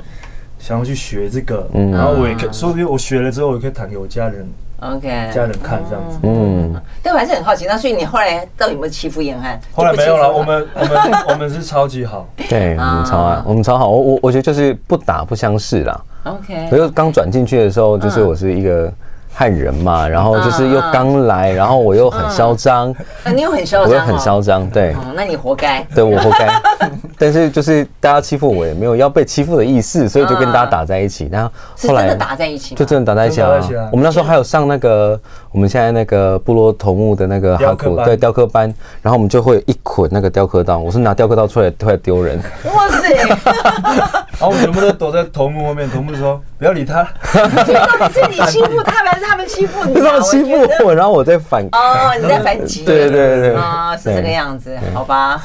[0.59, 4.47] 想要去学这个，嗯然后我也可以，说不定我学了之后，我可以弹给我家人。
[4.81, 9.59] OK，家人看这样子，嗯，但我还是很好奇，那所以你后来到底有没有欺负严汉？
[9.73, 10.97] 后来没有了，我们我们
[11.29, 16.01] 我们是超级好，对，我们超爱，我们超好，我我我觉得就是不打不相识啦。
[16.23, 18.91] OK，所以刚转进去的时候，就是我是一个。
[19.31, 22.93] 汉人嘛，然后就是又刚来，然后我又很嚣张，
[23.33, 26.49] 你又很嚣张，我又很嚣张，对，那你活该，对我活该，
[27.17, 31.51] 但是就是大家欺负我也没有要被欺负的意思，所以就跟大家打在一起，然后
[31.87, 33.49] 后来打在一起，就真的打在一起啊。
[33.91, 35.19] 我们那时候还有上那个
[35.51, 43.13] 我们现在那个部落头目的那个哈古对雕刻班，然后我们就会一捆那个雕刻刀，我是拿雕刻刀出来出来丢人，哇塞，
[44.37, 49.25] 然后我们全部都躲在头目后面，头目说不要理他，是你欺负他们还是？
[49.25, 50.51] 他们欺负你， 他们欺负
[50.83, 55.41] 我，然后我再反哦，你在反击，对对对啊，是这个样子，好吧，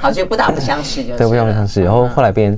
[0.00, 1.82] 好，就不打不相识，就对，不打不相识。
[1.82, 2.56] 然后后来变，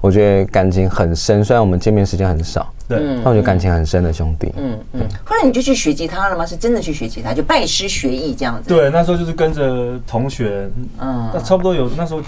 [0.00, 4.52] 我觉得感情很深，虽然我们见面时间很少，对，但我觉得感情很深的兄弟。
[4.56, 5.00] 嗯嗯。
[5.22, 6.44] 后来你就去学吉他了吗？
[6.44, 8.68] 是真的去学吉他，就拜师学艺这样子？
[8.68, 12.20] 对，那时候就是跟着同学，嗯，那差不多有那时候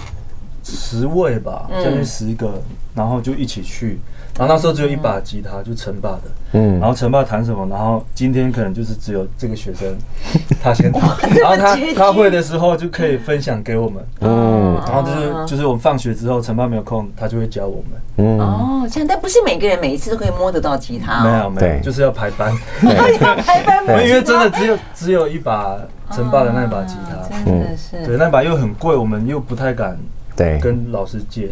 [0.62, 2.62] 十位吧，将近十个，
[2.94, 3.98] 然后就一起去。
[4.38, 6.22] 然后那时候只有一把吉他，就陈爸的。
[6.52, 6.78] 嗯。
[6.78, 9.92] 然后陈爸弹什么，然后今天可能就是只有这个学生，
[10.62, 11.02] 他先弹。
[11.40, 14.06] 然后他他会的时候就可以分享给我们。
[14.20, 14.80] 嗯。
[14.86, 18.00] 然后就是就是我们放学之后，陈爸没有空，他就会教我们。
[18.18, 18.38] 嗯。
[18.38, 21.24] 哦，这样，但不是每个人每一次都可以摸得到吉他。
[21.24, 22.52] 没有没有，就是要排班。
[23.20, 24.08] 要排班。
[24.08, 25.76] 因为真的只有只有一把
[26.12, 27.28] 陈爸的那把吉他。
[27.44, 28.06] 真的是。
[28.06, 29.98] 对，那把又很贵，我们又不太敢
[30.36, 31.50] 对跟老师借，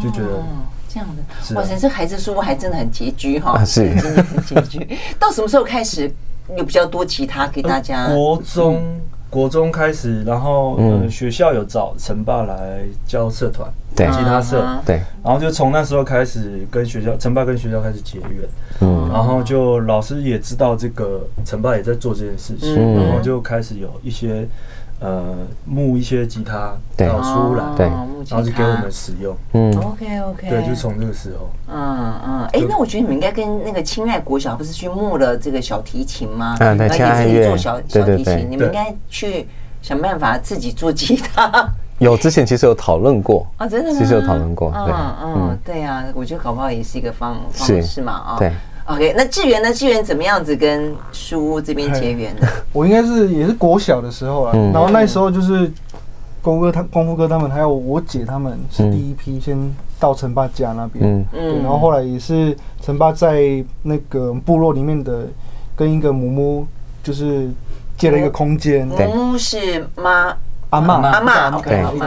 [0.00, 0.42] 就觉得。
[0.94, 4.96] 这样的，哇塞，这孩子书屋还真的很拮据哈，是，真的很拮据。
[5.18, 6.08] 到什么时候开始
[6.56, 8.06] 有比较多吉他给大家？
[8.06, 10.78] 国中，国中开始，然后
[11.10, 18.48] 学校有找陈爸来教社团，对，吉他社，对，然后就从那时候开始跟学校，陈爸跟学校开始结缘，
[18.80, 24.46] 嗯，然后就老师也知道这个陈爸也在做这件事情，然后就开始有一些。
[25.04, 25.36] 呃，
[25.66, 27.98] 募一些吉他到书屋来，对，然
[28.30, 29.36] 后就给我们使用。
[29.52, 31.50] 嗯，OK OK，对，就从这个时候。
[31.68, 36.56] 嗯嗯，哎，那我觉得你们应该跟那个亲爱国小不是去募了这个小提琴吗？
[36.60, 37.48] 嗯，对，亲爱乐。
[37.48, 39.46] 做小小提琴，你们应该去
[39.82, 41.68] 想办法自己做吉他。
[41.98, 43.98] 有，之前其实有讨论过啊， 真的吗？
[43.98, 44.72] 其实有讨论过。
[44.74, 48.36] 嗯嗯，对啊，我觉得搞不好也是一个方方式嘛啊。
[48.38, 48.50] 对。
[48.86, 49.72] OK，那志源呢？
[49.72, 52.46] 志源怎么样子跟书屋这边结缘的？
[52.72, 55.72] 我应该是也是国小的时候啊，嗯、然后那时候就是
[56.42, 59.58] 光哥他、光复哥他们，还有我姐他们是第一批先
[59.98, 65.26] 到陈爸家那边，嗯，对，然后后来也是陈爸在那个部落里面的
[65.74, 66.66] 跟一个母母
[67.02, 67.48] 就是
[67.96, 70.36] 借了一个空间，母母是妈。
[70.74, 72.06] 阿嬷，阿嬷，OK，一个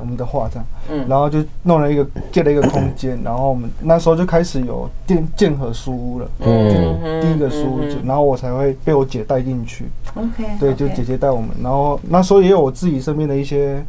[0.00, 13.84] 我们的画这样，嗯，然后就弄了一个借了一个空间，然后我们那时候就开始有建建和书屋了，嗯，第一个书屋，然后我才会被我姐带进去，OK，对，就姐姐带我们，然后那时候也有我自己身边的一些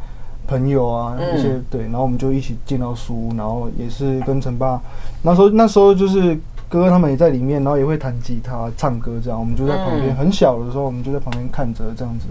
[0.46, 4.80] 朋友啊，一些对，然后我们就一起进到书屋，然后也是跟陈爸，
[5.22, 6.38] 那时候那时候就是。
[6.68, 9.40] 哥哥他们也在里面，然后也会弹吉他、唱歌这样。
[9.40, 12.26] 我们就在旁边，很小的时候，我们就在旁边看着这样子，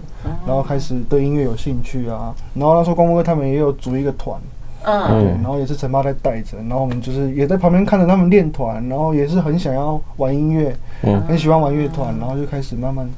[0.46, 2.34] 然后开始对音乐有兴趣啊。
[2.54, 4.40] 然后那时候光哥他们也有组一个团，
[4.84, 13.08] 嗯，对，然后也是陈爸在带着，然后我们就是也在旁边看着他们练团，然后也是很想要玩音乐，嗯，很喜欢玩乐团，然后就开始慢慢。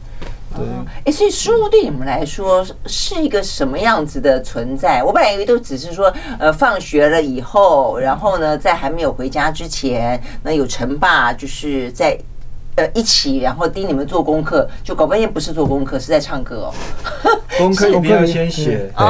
[0.56, 0.66] 对，
[1.04, 5.02] 哎，所以书屋对你们来说是一个什么样子的存在？
[5.02, 12.18] 我本来以为都只是说，呃，放学了以后，然后呢，在还没有回家之前，那有陈爸就是在
[12.74, 16.74] 呃一起，然后盯你们做功课，就搞半天不是做功课，是在唱歌哦。
[17.56, 19.04] 功课一定要先写哦，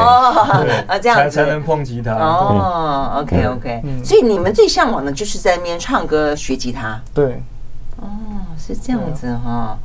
[0.88, 3.22] 啊，这样才才能碰吉他哦。
[3.22, 7.00] OK OK，所以你们最向往的就是在那边唱歌学吉他。
[7.14, 7.40] 对，
[7.96, 8.08] 哦，
[8.58, 9.78] 是这样子哈。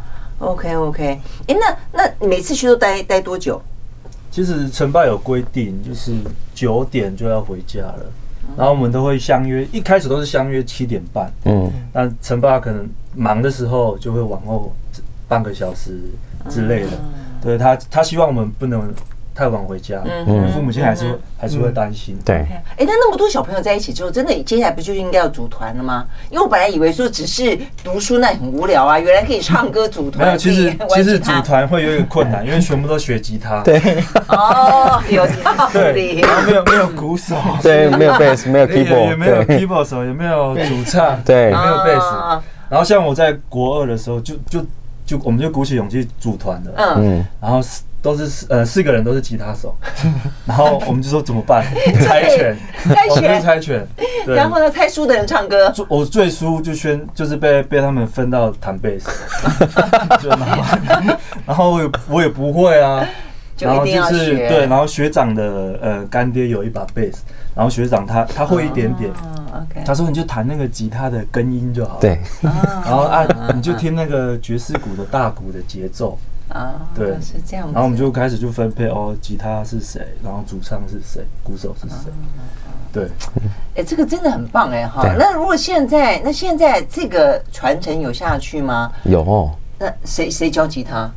[0.46, 3.62] OK OK，哎，那那每次去都待待多久？
[4.30, 6.14] 其实陈爸有规定，就是
[6.54, 8.06] 九点就要回家了。
[8.56, 11.34] 然后我们都会相约，一开始都是相约七点半。
[11.46, 14.72] 嗯，那陈爸可能忙的时候就会往后
[15.28, 16.00] 半个小时
[16.48, 16.92] 之类的。
[17.42, 18.94] 对他，他希望我们不能
[19.36, 22.18] 太晚回家，嗯，父母亲还是还是会担心。
[22.24, 26.06] 对，哎，那那么多小朋友在一起之后，真的接下来不就应该要组团了吗？
[26.30, 30.26] 因为我本来以为说只是读书那很无聊啊，原来可以唱歌组团。
[30.26, 33.62] 没有，其实其实组团会有一个困难， 因为全部都学吉他。
[33.62, 33.78] 对，
[34.30, 36.22] 哦，有道理。
[36.22, 42.40] 然后没有没有鼓手，对，没有贝斯， 没有 keyboard，也没有 keyboard 手，也没有主唱，对，没有 bass。
[42.70, 44.66] 然后像我在国二的时候，就就
[45.06, 47.60] 就我们就鼓起勇气组团了，嗯，然后
[48.06, 49.76] 都是呃四个人都是吉他手，
[50.46, 51.66] 然后我们就说怎么办？
[52.04, 53.88] 猜拳，猜拳，猜拳。
[54.28, 55.74] 然后呢，猜输的人唱歌。
[55.90, 59.10] 我最输就宣就是被被他们分到弹贝斯，
[60.22, 63.04] 就然后然后我也我也不会啊，
[63.60, 67.24] 然后就是对，然后学长的呃干爹有一把贝斯，
[67.56, 69.12] 然后学长他他会一点点。
[69.86, 76.20] 他说：“你就弹那个吉他的根音就好了。”对，然后按你就听那个爵士鼓的大鼓的节奏
[76.56, 76.82] 啊。
[76.96, 77.66] 对，是这样。
[77.68, 82.12] 然后我们就开始就分配哦，吉他是谁，然后主唱是谁，鼓手是谁。
[82.94, 83.10] 对，
[83.76, 85.04] 哎，这个真的很棒哎哈。
[85.18, 88.92] 那如果现在，那现在这个传承有下去吗？
[89.04, 89.52] 有。
[89.78, 91.12] 那谁谁教吉他？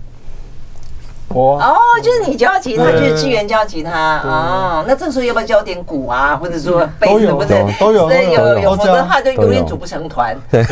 [1.28, 4.84] 我哦，就是你教吉他，就是志源教吉他哦。
[4.88, 7.12] 那这个时候要不要教点鼓啊，或者说贝斯？
[7.30, 7.48] 不是
[7.78, 10.36] 都有，有有，否则的话就永远组不成团。
[10.50, 10.64] 对，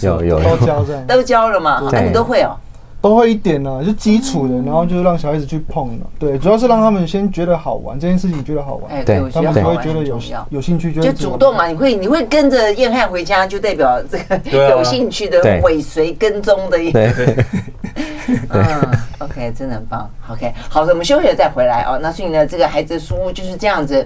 [0.00, 1.82] 有有都教这样，都教了嘛？
[1.92, 2.56] 那你都会哦，
[3.08, 6.06] 都会一点呢，就基础的，然后就让小孩子去碰了。
[6.18, 11.68] 对，主要是让他们先觉得好玩，这件事情觉得好玩，对，他们就会觉得有有兴趣，就主动嘛。
[11.68, 14.40] 你会你会跟着燕翰回家，就代表这个
[14.70, 17.00] 有兴趣的尾随跟踪的一个。
[18.50, 18.64] 嗯
[19.20, 20.10] ，OK，真的很棒。
[20.28, 21.96] OK，好的，我们休息了再回来哦。
[22.02, 24.04] 那所以呢，这个孩子的书屋就是这样子。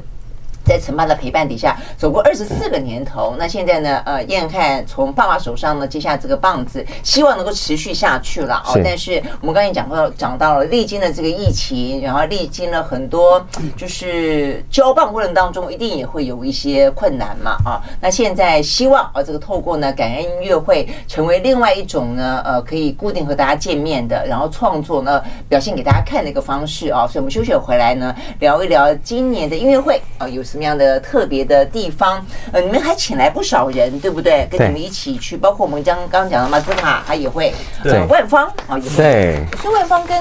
[0.70, 3.34] 在陈爸的陪伴底下，走过二十四个年头。
[3.36, 4.00] 那现在呢？
[4.06, 8.80] 呃，彦翰从爸爸手上呢接下这个棒子，希望能够持续下去了哦。
[8.84, 13.44] 但是我们刚才讲到，讲到了历经了这个疫情，然后历经了很多，
[13.76, 17.82] 就是交棒过程当中，一定也会有一些困难嘛啊。
[18.00, 27.08] 那现在希望啊，这个透过呢感恩音乐会，成为另外一种呢呃可以固定和大家见面的，然后创作呢表现给大家看的一个方式啊。
[27.08, 30.59] 所以我们休息回来呢，聊一聊今年的音乐会啊，有什么。
[30.60, 32.22] 什么样的特别的地方？
[32.52, 34.46] 呃，你们还请来不少人，对不对？
[34.50, 37.50] 跟你们一起去，包括我们刚刚讲的马斯卡，他也会。
[37.82, 38.96] 呃，万方啊，也会。
[38.98, 40.18] 对，所以万方跟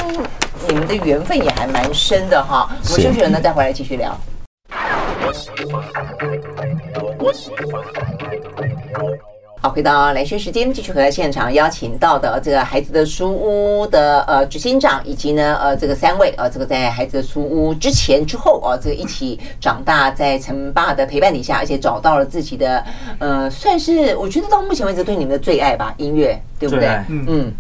[0.66, 2.70] 你们的缘分也还蛮深的哈。
[2.86, 4.18] 我们休息了呢，再回来继续聊。
[9.62, 22.82] 好，回到来学时间，继续和现场邀请到的这个孩子的书屋的呃执行长，以及呢呃这个三位呃这个在孩子的书屋之前之后啊，这个一起长大，在陈爸的陪伴底下，而且找到了自己的
[23.20, 26.88] 呃算是我觉得到目前为止对你们的最爱吧，音乐对不对？
[27.10, 27.54] 嗯嗯。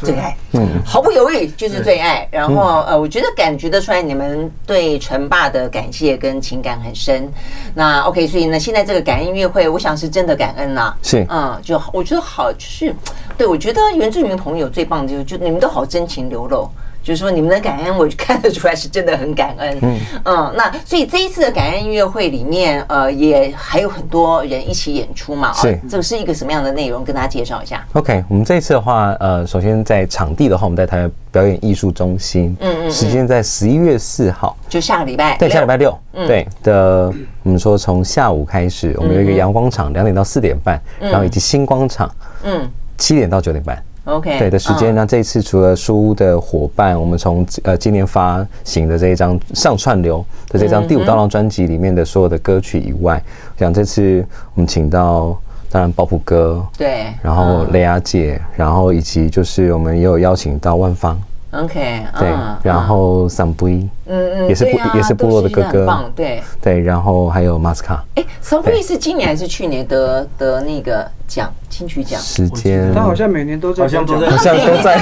[0.00, 2.26] 最爱，嗯，毫不犹豫就是最爱。
[2.30, 7.30] 然后呃，我觉得感觉得出来，你们对陈爸的感谢跟情感很深。
[7.74, 10.94] 那 OK，所以呢，现在这个感恩音乐会，我想是真的感恩呐。
[11.02, 12.94] 是，嗯，就我觉得好，就是
[13.36, 16.68] 对我觉得原住民朋友最棒的就是，就你们都好真情流露。
[17.02, 19.78] 就是说，你们的感恩，我看得出来是真的很感恩。
[19.82, 25.52] 嗯嗯，那所以这一次的感恩音乐会里面，呃，也还有很多人一起演出嘛。
[25.54, 27.04] 是，这个是一个什么样的内容？
[27.04, 27.84] 跟大家介绍一下。
[27.94, 32.54] OK，我们这一次的话，呃，首先在场地的话，我们在台湾表演艺术中心。
[32.60, 32.90] 嗯嗯。
[32.90, 35.36] 时间在十一月四号，就下个礼拜。
[35.38, 35.98] 对，下礼拜六。
[36.12, 42.10] 对的，我们说从下午开始，我们有一个阳光场，两点到四点半，然后以及星光场，
[42.42, 43.82] 嗯，七点到九点半。
[44.04, 44.94] OK，对的时间。
[44.94, 53.22] 那这一次除了书屋的伙伴，我们从呃今年发行的这一张上串流的这张第五道浪专辑里面的所有的歌曲以外，
[53.56, 55.36] 我想这次我们请到
[55.70, 61.20] 当然包普哥，对，然后雷雅姐，然后以及就是我们也有邀请到万芳。
[61.52, 62.28] OK，对，
[62.62, 68.04] 然后桑布伊，嗯嗯，也是部也是部落的哥哥，对对，然后还有马斯卡。
[68.14, 72.20] 哎，桑布伊是今年还是去年得得那个奖金曲奖？
[72.20, 74.98] 时间他好像每年都在，好像都在，好像都在，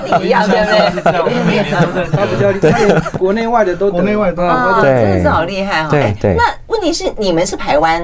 [0.00, 1.44] 跟你一样，对不对？
[1.44, 4.42] 每年都在，他比较厉害，国内外的都国内外都
[4.82, 5.88] 真的是好厉害哈。
[5.88, 6.34] 对对。
[6.34, 8.02] 那问题是你们是台湾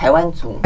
[0.00, 0.60] 排湾族吗？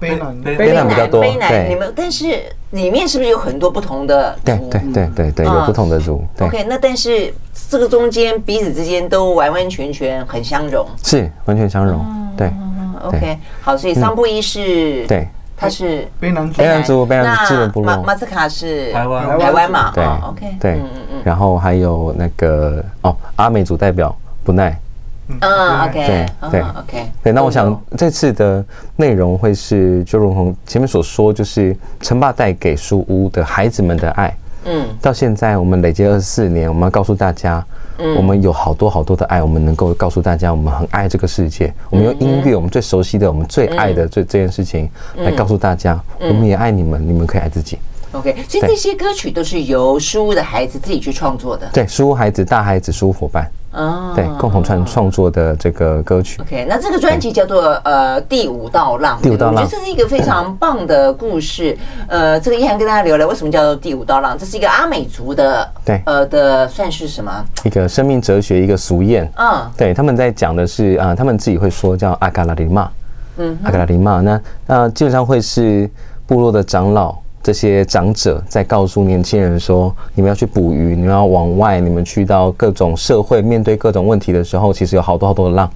[0.00, 2.42] 卑南卑南比较多，卑南你们但是。
[2.72, 4.42] 里面是不是有很多不同的族？
[4.46, 6.24] 对对对对对，有不同的族。
[6.40, 7.30] OK，那但是
[7.68, 12.02] 这个中间彼此之间都完完全全很相融，是完全相融。
[12.34, 12.50] 对
[13.02, 18.02] ，OK，好，所以桑布伊是，对，他是卑南族，卑南族，卑南族部落。
[18.04, 19.92] 马斯卡是台湾，台湾嘛？
[19.94, 24.74] 对，OK，对，嗯嗯然后还有那个哦，阿美族代表不奈。
[25.28, 27.32] 嗯，OK，对对，OK，对。
[27.32, 28.64] 那我想这次的
[28.96, 37.64] 内容会是，就如同前面所说，就是陈爸带给书屋的孩子们的爱，嗯，到现在我们累积二十四年，我们要告诉大家，
[37.98, 41.72] 嗯，我们有好多好多的爱，我们能够告诉大家，我们很爱这个世界。
[41.88, 47.78] 我们用音乐，我们最熟悉的，我们最爱的这这件事情来告诉大家，我们也爱你们，你们可以爱自己。
[48.12, 51.66] OK，所以这些歌曲都是由书屋的孩子自己去创作的。
[51.72, 56.40] 对，书屋孩子、大孩子、书屋伙伴，哦，对，共同创创作的这个歌曲。
[56.42, 61.76] OK，那这个专辑叫做呃《第五道浪》，第五道浪，我觉得这是一个非常棒的故事。
[62.06, 64.36] 呃，这个依涵跟大家聊聊，为什么叫做《第五道浪》？
[64.38, 67.32] 这是一个阿美族的，对，呃的算是什么？
[67.64, 69.26] 一个生命哲学，一个俗谚。
[69.36, 72.90] 嗯，对，他们在讲的是啊，他们自己会说叫阿嘎拉里玛，
[73.38, 74.20] 嗯，阿嘎拉里玛。
[74.20, 75.90] 那那基本上会是
[76.26, 77.21] 部落的长老。
[77.42, 85.68] 这些长者在告诉年轻人说：“你们要去捕鱼，你们要往外，你们去到各种社会，面对各种问题的时候，其实有好多好多的浪。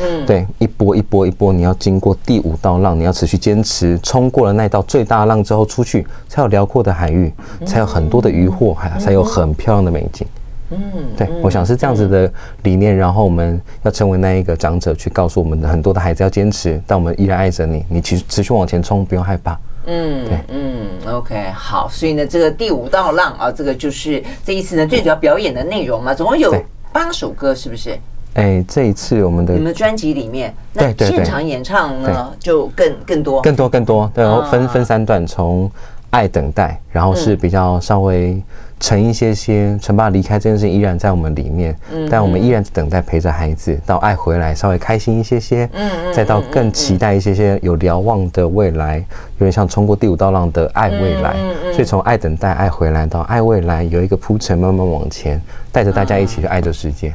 [0.00, 7.32] 嗯，对，一波一波一波，你要经过第五道浪，你要持续坚持，冲过了那道最大浪之后出去，才有辽阔的海域，
[7.64, 10.26] 才有很多的渔获，还才有很漂亮的美景。
[10.70, 10.80] 嗯，
[11.16, 12.96] 对，我想是这样子的理念。
[12.96, 19.56] 然后我们要成为那一个长者，去告诉我们的很多的孩子要坚持，但我们依然爱着你，你持持续往前冲，不用害怕。”
[19.86, 26.54] 嗯，对，嗯，OK，好，所以呢，这个第五道浪啊，这个就是这一次呢最主要表演的内容嘛，总共有
[26.92, 27.98] 八首歌，是不是？
[28.34, 35.70] 哎，这一次我们的你们专辑里面，那现场演唱呢就更更多，更多更多，对，然后分分三段，从
[36.10, 38.42] 爱等待，然后是比较稍微。
[38.82, 48.98] 沉一些些，陈爸离开这件事情依然在我们里面，嗯，但我们依然等待陪着孩子到爱回来，稍微开心一些些，嗯，再到更期待一些些有瞭望的未来，
[49.38, 51.36] 有点像冲过第五道浪的爱未来，
[51.72, 57.14] 所以从爱等待爱回来到爱未来有一个铺陈，慢慢往前，带着大家一起去爱这世界。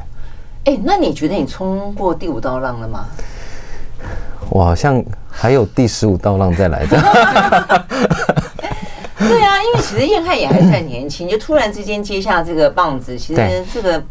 [0.64, 3.04] 哎，那你觉得你冲过第五道浪了吗？
[4.48, 7.84] 我好像还有第十五道浪再来的。
[9.18, 14.02] 对啊，因为其实燕汉也还算年轻，就突然之间接下这个棒子，其实这个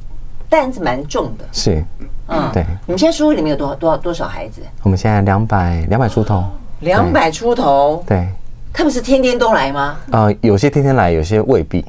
[0.49, 1.45] 担子蛮重的。
[1.51, 1.83] 是，
[2.27, 2.65] 嗯，对。
[2.85, 4.61] 你们现在书屋里面有多少多少多少孩子？
[4.83, 6.43] 我们现在两百两百出头。
[6.81, 8.03] 两百出头。
[8.05, 8.27] 对。
[8.73, 9.97] 他们是天天都来吗？
[10.11, 11.83] 啊、呃，有些天天来，有些未必。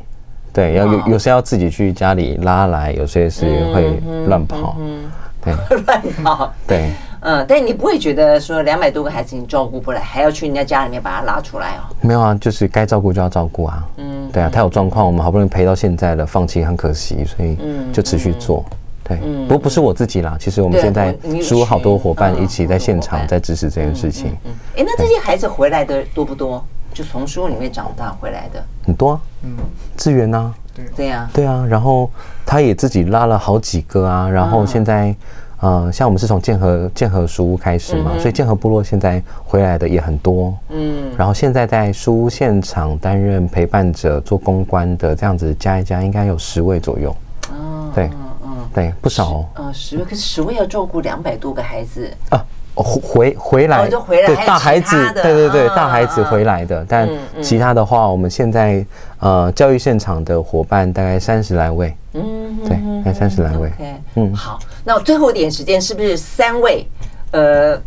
[0.52, 3.44] 对，要有有些要自己去家里拉来，有些是
[3.74, 4.76] 会乱跑。
[4.80, 5.04] 嗯，
[5.44, 5.54] 对。
[5.86, 6.52] 乱跑。
[6.66, 6.90] 对。
[7.20, 11.82] 嗯，但你不会觉得说两百多个孩子你照顾不来，还要去人家家里面把他拉出来哦？
[12.00, 13.84] 没有啊，就是该照顾就要照顾啊。
[13.96, 17.58] 嗯，对啊，他有状况，我们好不容易陪到现在了，放弃很可惜，所以
[17.92, 18.64] 就持续做。
[19.02, 19.16] 对，
[19.46, 24.36] 不过不是我自己啦，其实我们现在书屋好多伙伴一起在现场在支持这件事情。
[24.44, 26.64] 嗯，哎，那这些孩子回来的多不多？
[26.92, 29.12] 就从书里面长大回来的很多。
[29.12, 29.56] 啊嗯，
[29.96, 32.10] 志源呐，对对呀，对啊，然后
[32.44, 35.14] 他也自己拉了好几个啊，然后现在。
[35.60, 40.54] 呃，像我们是从建和建和书屋开始嘛，所以建和部落现在回来的也很多。
[40.70, 47.14] 嗯，然后现在在书屋现场担任陪伴者、做公关的，这样子加一加，应该有十位左右。
[47.50, 48.10] 哦，对，
[48.44, 49.46] 嗯，对，不少哦。
[49.54, 52.44] 呃，十位，可是十位要照顾两百多个孩子啊。
[52.80, 57.08] 回回来，对大孩子，对对对，大孩子回来的，但
[57.42, 58.86] 其他的话，我们现在
[59.18, 61.92] 呃教育现场的伙伴大概三十来位，
[62.24, 63.72] 嗯，对，大概三十来位，
[64.14, 66.86] 嗯，好，那我最后一点时间是不是三位
[67.32, 67.80] 呃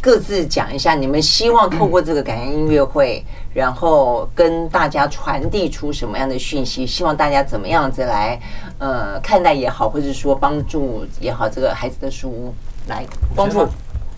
[0.00, 6.86] 各自讲一下，你们希望透过这个感恩音乐会，然后跟大家传递出什么样的讯息？
[6.86, 8.38] 希望大家怎么样子来
[8.78, 12.54] 呃看待也好，或者说帮助也好，这个孩子的书屋
[12.86, 13.04] 来
[13.34, 13.66] 帮助。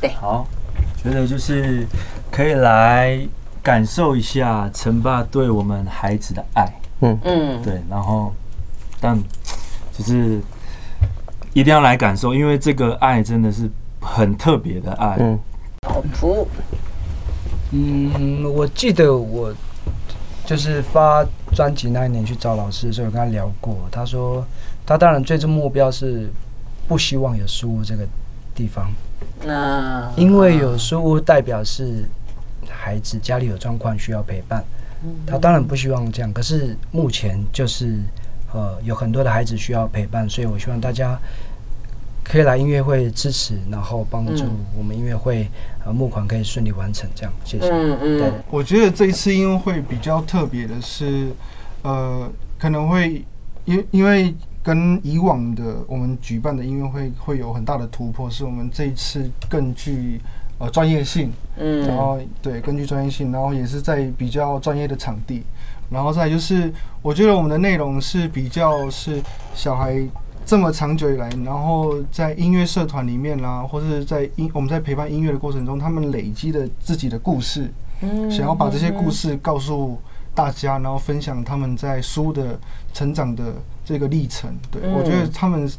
[0.01, 0.47] 对，好，
[1.03, 1.87] 觉得就是
[2.31, 3.19] 可以来
[3.63, 7.19] 感受一下陈爸对我们孩子的爱，嗯。
[7.25, 8.33] 嗯，对，然后
[9.01, 9.19] 但
[9.99, 10.41] 就是
[11.53, 13.69] 一定要来感受，因为这个爱真的是
[14.01, 15.17] 很特别的爱。
[15.19, 15.39] 嗯，
[15.87, 16.47] 好图，
[17.73, 19.53] 嗯，我记得我
[20.47, 24.47] 就是发专辑那一年去找老师的时候，有跟他聊过，他说
[24.87, 26.31] 他当然最终目标是
[26.87, 28.07] 不希望有书屋这个
[28.55, 28.91] 地方。
[29.45, 32.05] 那因为有书屋代表是
[32.69, 34.65] 孩子家里有状况需要陪伴，
[35.27, 36.33] 他当然不希望这样。
[36.33, 37.95] 可是目前就是
[38.53, 41.19] 呃有很多的孩子需要陪伴，所以我希望大家
[42.25, 44.45] 可以来音乐会支持，然后帮助
[44.77, 45.49] 我们音乐会
[45.85, 47.09] 呃募款可以顺利完成。
[47.15, 47.69] 这样，谢谢。
[47.71, 48.19] 嗯嗯。
[48.19, 51.31] 对，我觉得这一次音乐会比较特别的是，
[51.83, 53.25] 呃，可能会
[53.65, 54.35] 因因为。
[54.61, 60.21] 跟以往的我们举办的音乐会会有很大的突破，是我们这一次更具
[60.59, 65.43] 呃专业性，嗯，然后对，根据专业性，然后也是在比较专业的场地，
[65.91, 69.23] 然后再就是我觉得我们的内容是比较是
[69.55, 70.03] 小孩
[70.45, 79.99] 这么长久以来，然后在音乐社团里面啦，或是在音我们在陪伴音乐的过程中，他们累积的自己的故事，嗯，想要把这些故事告诉
[80.35, 82.59] 大家，然后分享他们在书的
[82.95, 83.55] 成长的
[83.85, 84.51] 这个历程。
[84.71, 85.71] 对，我觉得他们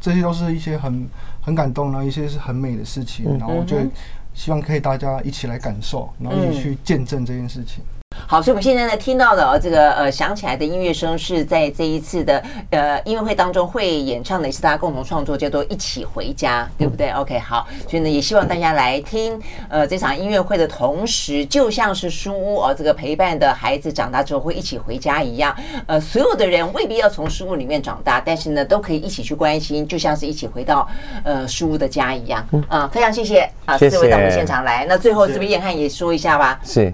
[0.00, 1.06] 这些都是一些很
[1.42, 3.86] 很感动，然后一些是很美的事情，然后我觉得
[4.34, 7.82] 希望可以大家一起来感受，然后一起去见证这件事情。
[8.26, 25.54] 好，所以我们现在呢听到的这个呃响起来的音乐声，是在这一次的呃音乐会当中会演唱的，也是大家共同创作，叫做《一起回家》，对不对？OK，好，所以呢也希望大家来听呃这场音乐会的同时，就像是书屋哦，这个陪伴的孩子长大之后会一起回家一样，
[25.86, 30.88] 呃，所有的人未必要从书屋里面长大，但是呢都可以一起去关心，就像是一起回到
[31.24, 32.44] 呃书屋的家一样。
[32.68, 34.86] 啊，非常谢谢啊四位到我们现场来。
[34.88, 36.58] 那最后是不是彦翰也说一下吧？
[36.64, 36.92] 是。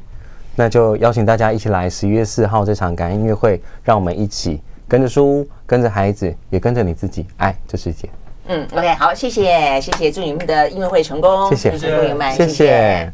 [0.57, 8.09] 那就邀请大家一起来十一月四号这场感恩音乐会，让我们一起跟着书，跟着孩子，也跟着你自己，爱这世界。
[8.48, 12.48] 嗯，OK，好，谢谢，谢谢，祝你们的音乐会成功，谢谢，谢谢朋友们，谢谢。
[12.48, 13.09] 谢谢。